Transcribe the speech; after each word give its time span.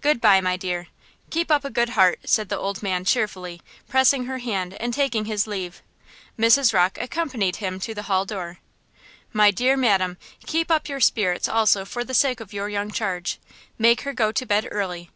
Good 0.00 0.18
by, 0.18 0.40
my 0.40 0.56
dear; 0.56 0.86
keep 1.28 1.50
up 1.50 1.62
a 1.62 1.68
good 1.68 1.90
deart!" 1.90 2.20
said 2.26 2.48
the 2.48 2.56
old 2.58 2.82
man 2.82 3.04
cheerfully, 3.04 3.60
pressing 3.86 4.24
her 4.24 4.38
hand 4.38 4.72
and 4.80 4.94
taking 4.94 5.26
his 5.26 5.46
leave. 5.46 5.82
Mrs. 6.38 6.72
Rocke 6.72 6.96
accompanied 6.98 7.56
him 7.56 7.78
to 7.80 7.92
the 7.94 8.04
hall 8.04 8.24
door. 8.24 8.60
"My 9.34 9.50
dear 9.50 9.76
madam, 9.76 10.16
keep 10.46 10.70
up 10.70 10.88
your 10.88 11.00
spirits 11.00 11.50
also 11.50 11.84
for 11.84 12.02
the 12.02 12.14
sake 12.14 12.40
of 12.40 12.54
your 12.54 12.70
young 12.70 12.92
charge! 12.92 13.38
Make 13.76 14.00
her 14.08 14.14
go 14.14 14.32
to 14.32 14.46
bed 14.46 14.66
early! 14.70 15.10